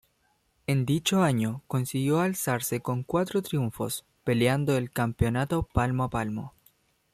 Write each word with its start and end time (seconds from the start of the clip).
En 0.65 0.87
dicho 0.87 1.21
año 1.21 1.61
consiguió 1.67 2.21
alzarse 2.21 2.81
con 2.81 3.03
cuatro 3.03 3.43
triunfos, 3.43 4.03
peleando 4.23 4.75
el 4.75 4.89
campeonato 4.91 5.61
palmo 5.61 6.05
a 6.05 6.09
palmo. 6.09 6.55